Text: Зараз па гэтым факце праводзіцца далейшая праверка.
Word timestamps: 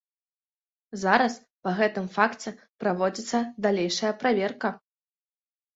Зараз 1.01 1.35
па 1.67 1.75
гэтым 1.81 2.09
факце 2.15 2.55
праводзіцца 2.85 3.45
далейшая 3.69 4.13
праверка. 4.25 4.69